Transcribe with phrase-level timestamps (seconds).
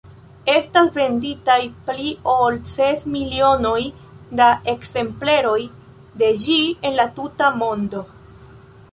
[0.51, 1.57] Estas venditaj
[1.89, 3.81] pli ol ses milionoj
[4.39, 5.59] da ekzempleroj
[6.23, 6.57] de ĝi
[6.89, 8.03] en la tuta mondo.